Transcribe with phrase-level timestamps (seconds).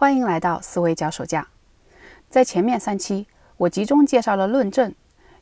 [0.00, 1.48] 欢迎来到思维脚手架。
[2.30, 4.94] 在前面三期，我集中介绍了论证，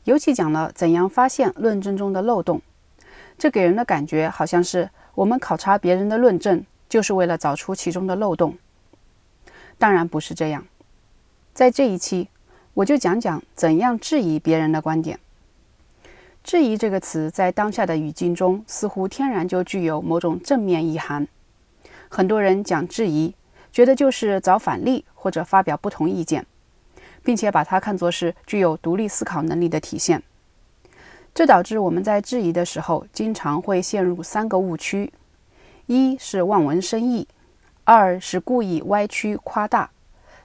[0.04, 2.62] 尤其讲了怎样发现论证中的漏洞。
[3.36, 8.56] 这给人的感觉好像是我们考察别人的论证，就是为了找出其中的漏洞。
[9.76, 10.66] 当然不是这样。
[11.52, 12.30] 在这一期，
[12.72, 15.20] 我就讲讲怎样质疑别人的观点。
[16.42, 21.28] 质疑这个词在当下的语境中，似乎天然就具有某种正面意涵。
[22.08, 23.34] 很多人讲质疑，
[23.76, 26.46] 觉得就是找反例或者发表不同意见，
[27.22, 30.22] 并且把它看作是具有独立思考能力的体现。
[31.34, 35.12] 这导致我们在质疑的时候，经常会陷入三个误区：
[35.84, 37.28] 一是望文生义，
[37.84, 39.90] 二是故意歪曲夸大，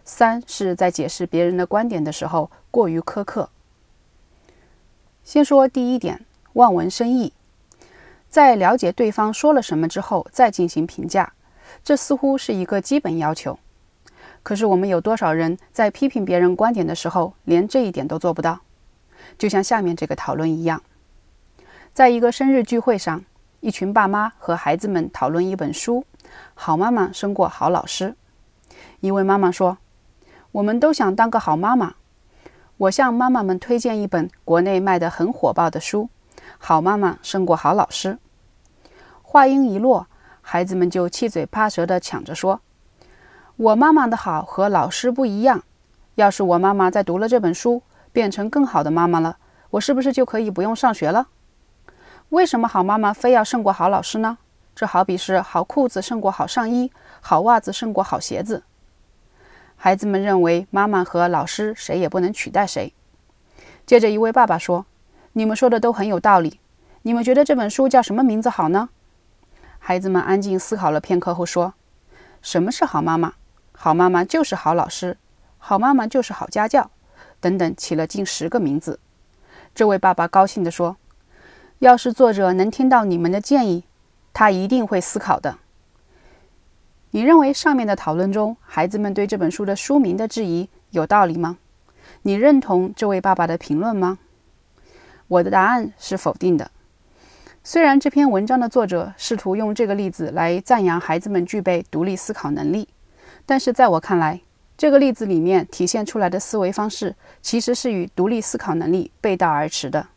[0.04, 3.50] 三是在解释别人的观点的时候过于苛刻。
[5.24, 7.32] 先说第一点，望文生义，
[8.28, 11.32] 在了解对方说了什么之后再进行评价，
[11.84, 13.58] 这似乎是一个基本要求。
[14.44, 18.60] 可是我们有多少人在批评别人观点的时候，连这一点都做不到？
[19.38, 20.82] 就像下面这个讨论一样，
[21.94, 23.24] 在一个生日聚会上，
[23.60, 26.04] 一群爸妈和孩子们讨论一本书，
[26.56, 28.16] 《好妈妈胜过好老师》。
[29.00, 29.78] 一位妈妈说
[30.54, 31.96] ：“我们都想当个好妈妈。”
[32.78, 36.10] 我向妈妈们推荐一本国内卖得很火爆的书，
[36.58, 38.14] 《好妈妈胜过好老师》。
[39.22, 40.08] 话音一落，
[40.42, 42.62] 孩子们就七嘴八舌地抢着说
[43.56, 45.64] ：“我妈妈的好和老师不一样。
[46.16, 49.38] 要是我妈妈在读了这本书，变成更好的妈妈了，
[49.72, 51.28] 我是不是就可以不用上学了？
[52.30, 54.38] 为什么好妈妈非要胜过好老师呢？
[54.76, 58.64] 这好比是好裤子胜过好上衣，好袜子胜过好鞋子。”
[59.78, 62.94] 孩子们认为妈妈和老师谁也不能取代谁。
[63.86, 64.86] 接着，一位爸爸说
[65.34, 66.60] ：“你们说的都很有道理。
[67.02, 68.90] 你们觉得这本书叫什么名字好呢？”
[69.92, 71.74] 孩子们安静思考了片刻后说
[72.42, 73.34] ：“什么是好妈妈？
[73.74, 75.18] 好妈妈就是好老师，
[75.58, 76.92] 好妈妈就是好家教，
[77.42, 79.02] 等等，起了近十个名字。”
[79.76, 80.96] 这位爸爸高兴地说
[81.80, 83.84] ：“要是作者能听到你们的建议，
[84.32, 85.58] 他一定会思考的。”
[87.12, 91.58] 你认为上面的讨论中，孩子们对这本书的书名的质疑有道理吗？
[92.22, 94.20] 你认同这位爸爸的评论吗？
[95.28, 96.72] 我的答案是否定的。
[97.64, 102.90] 虽然这篇文章的作者试图用这个例子来赞扬孩子们具备独立思考能力，
[103.46, 104.42] 但是在我看来，
[104.76, 110.08] 这个例子里面体现出来的思维方式其实是与独立思考能力背道而驰的。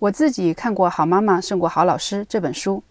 [0.00, 2.82] 我自己看过《好妈妈胜过好老师》这本书，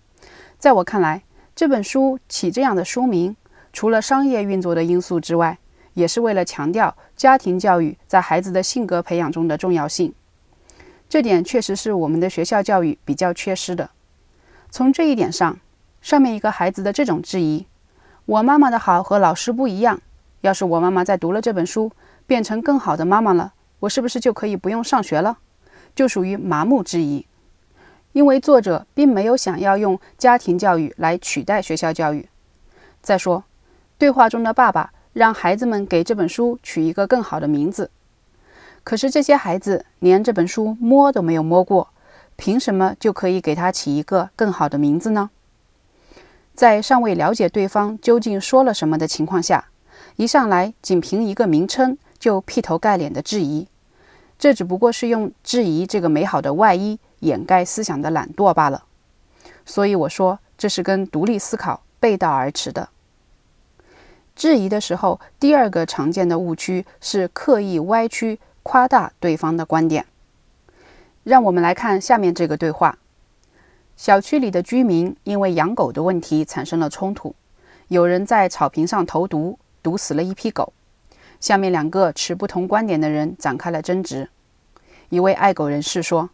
[0.57, 1.21] 在我看来。
[1.53, 3.33] 这本书起这样的书名，
[3.71, 5.57] 除了商业运作的因素之外，
[5.93, 10.13] 也是为了强调家庭教育在孩子的性格培养中的重要性。
[11.07, 13.89] 这点确实是我们的学校教育比较缺失的。
[14.69, 15.59] 从这一点上，
[16.01, 17.65] 上面一个孩子的这种质疑
[18.25, 20.01] ：“我妈妈的好和老师不一样。
[20.41, 21.91] 要是我妈妈在读了这本书，
[22.27, 25.37] 变成更好的妈妈了，我是不是就可以不用上学了？”
[25.95, 27.25] 就属于麻木质疑。
[28.11, 32.27] 因为作者并没有想要用家庭教育来取代学校教育。
[33.01, 33.43] 再说，
[33.97, 37.89] 对话中的爸爸让孩子们给这本书取一个更好的名字，
[38.85, 41.89] 可是这些孩子连这本书摸都没有摸过，
[42.37, 45.31] 凭什么就可以给他起一个更好的名字呢？
[46.53, 49.65] 在尚未了解对方究竟说了什么的情况下，
[50.15, 53.67] 一上来仅凭一个名称就劈头盖脸的质疑，
[54.37, 56.99] 这只不过是用质疑这个美好的外衣。
[57.21, 58.83] 掩盖思想的懒惰罢了，
[59.65, 62.89] 所以我说这是跟独立思考背道而驰的。
[64.35, 68.37] 质疑的时候，第二个常见的误区是刻意歪曲、
[68.67, 70.07] 夸大对方的观点。
[71.23, 72.97] 让我们来看下面这个对话：
[73.95, 77.35] 小区里的居民因为养狗的问题产生了冲突，
[77.89, 80.73] 有人在草坪上投毒，毒死了一批狗。
[81.39, 84.29] 下面两个持不同观点的人展开了争执。
[85.09, 86.31] 一位爱狗人士说。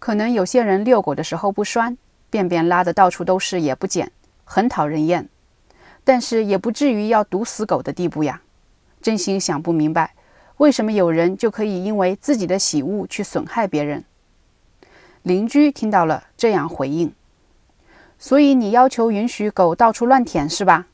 [0.00, 1.96] 可能有些人遛狗的时候不拴，
[2.30, 4.10] 便便拉得到处都是也不捡，
[4.44, 5.28] 很讨人厌。
[6.02, 8.42] 但是也不至于要毒死狗的地步呀！
[9.00, 10.14] 真心想不明白，
[10.58, 14.04] 为什么有人就可以因为自己的喜恶去损害别人？
[15.22, 17.12] 邻居听到了，这样回应
[18.18, 20.86] ：“所以你要求允许狗到处乱舔是吧？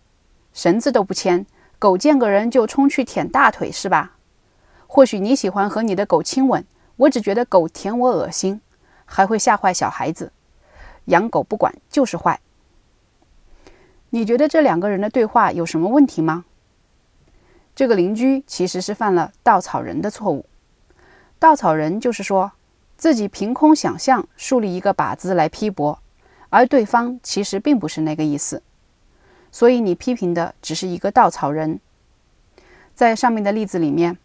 [0.52, 1.46] 绳子都不牵，
[1.78, 4.16] 狗见个人就冲去舔大腿是吧？
[4.86, 6.64] 或许你喜欢和你的狗亲吻，
[6.96, 8.60] 我只觉得狗舔我恶心。”
[9.06, 10.32] 还会吓坏小孩子，
[11.06, 12.40] 养狗不管就是坏。
[14.08, 16.46] 你觉得这两个人的对话有什么问题吗？
[17.74, 20.46] 这个邻居其实是犯了稻草人的错误。
[21.38, 22.52] 稻草人就是说
[22.96, 25.98] 自己凭空想象树立一个靶子来批驳，
[26.50, 28.62] 而对方其实并不是那个意思。
[29.50, 31.80] 所以你批评的只是一个稻草人。
[32.94, 34.16] 在上面的例子里面，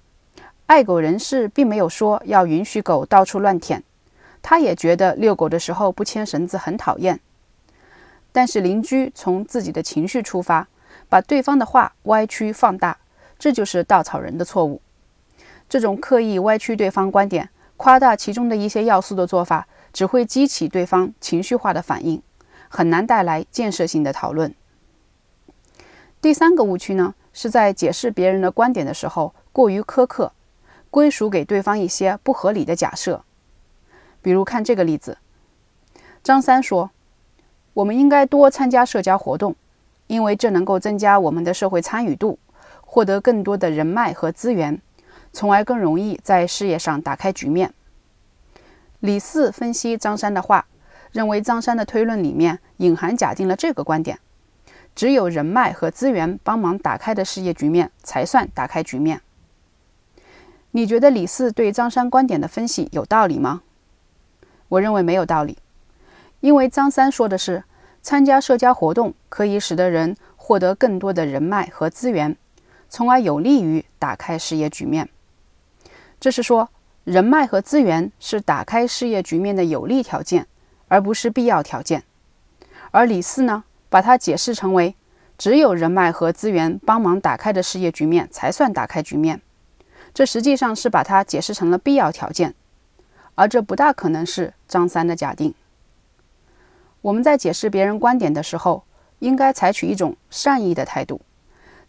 [0.67, 3.83] 爱狗人士并没有说要允许狗到处乱舔，
[4.43, 7.19] 他也觉得遛狗的时候不牵绳子很讨厌。
[8.31, 10.67] 但是邻居从自己的情绪出发，
[11.09, 12.97] 把对方的话歪曲放大，
[13.39, 14.81] 这就是稻草人的错误。
[15.67, 22.21] 这种刻意歪曲对方观点、夸大其中的一些要素的做法，只会激起对方情绪化的反应，
[22.67, 24.53] 很难带来建设性的讨论。
[26.21, 30.33] 第三个误区呢，是在解释别人的观点的时候过于苛刻，
[30.91, 33.23] 归属给对方一些不合理的假设。
[34.21, 35.17] 比如看这个例子，
[36.21, 36.91] 张三说。
[37.75, 39.55] 我们应该多参加社交活动，
[40.07, 42.37] 因为这能够增加我们的社会参与度，
[42.91, 44.81] 获得更多的人脉和资源，
[45.31, 47.71] 从而更容易在事业上打开局面。
[48.99, 50.65] 李四分析张三的话，
[51.11, 54.17] 认为张三的推论里面隐含假定了这个观点：
[54.95, 59.21] 只有人脉和资源帮忙打开的事业局面，才算打开局面。
[60.71, 63.61] 你觉得李四对张三观点的分析有道理吗？
[64.67, 65.59] 我认为没有道理。
[66.39, 67.63] 因为张三说的是，
[68.01, 72.35] 参加社交活动可以使得人获得更多的人脉和资源，
[72.89, 75.07] 从而有利于打开事业局面。
[76.19, 76.69] 这是说，
[77.05, 80.47] 人脉和资源是打开事业局面的有利条件，
[80.87, 82.03] 而不是必要条件。
[82.91, 84.95] 而李四呢，把它解释成为，
[85.37, 89.41] 只有人脉和资源帮忙打开的事业局面才算打开局面。
[90.13, 92.55] 这实际上是把它解释成了必要条件，
[93.35, 95.53] 而这不大可能是张三的假定。
[97.01, 98.83] 我们在解释别人观点的时候，
[99.19, 101.21] 应该采取一种善意的态度，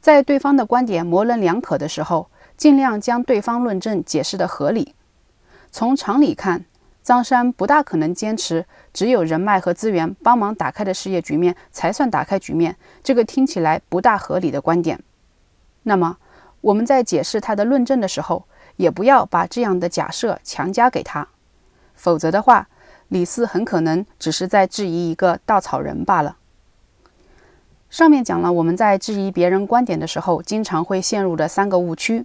[0.00, 4.94] 在对方的观点模棱两可的时候，尽量将对方论证解释的合理。
[5.70, 6.64] 从常理看，
[7.02, 15.02] 张三不大可能坚持只有人脉和资源帮忙打开的事业局面才算打开局面，这个听起来不大合理的观点。
[15.82, 16.17] 那么，
[16.61, 18.44] 我们在解释他的论证的时候，
[18.76, 21.29] 也不要把这样的假设强加给他，
[21.94, 22.69] 否则的话。
[23.08, 26.37] 李四很可能只是在质疑一个稻草人罢了。
[27.90, 32.25] 上面讲了我们在质疑别人观点的时候，经常会陷入的三个误区：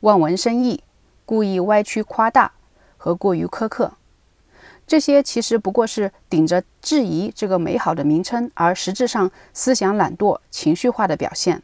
[0.00, 0.84] 望文生义、
[1.26, 2.52] 故意歪曲夸大
[2.96, 3.94] 和过于苛刻。
[4.86, 11.60] 这些其实不过是顶着质疑这个美好的名称，而实质上思想懒惰、情绪化的表现。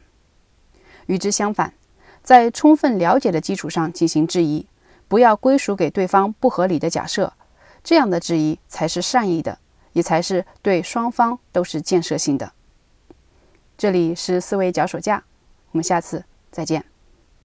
[1.05, 1.73] 与之相反，
[2.21, 4.65] 在充分了解的基础上进行质疑，
[5.07, 7.31] 不要归属给对方不合理的假设。
[7.81, 9.57] 这样的质疑才是善意的，
[9.93, 12.51] 也才是对双方都是建设性的。
[13.81, 15.23] 这里是思维脚手架，
[15.71, 16.85] 我们下次再见。